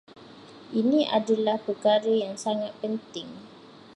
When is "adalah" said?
1.19-1.57